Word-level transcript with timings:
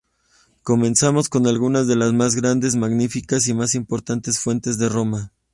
Comenzamos 0.63 1.29
con 1.29 1.45
algunas 1.45 1.85
de 1.87 1.95
las 1.95 2.11
más 2.11 2.35
grandes, 2.35 2.75
magníficas 2.75 3.47
y 3.47 3.53
más 3.53 3.75
importantes 3.75 4.39
fuentes 4.39 4.79
de 4.79 4.89
Roma. 4.89 5.31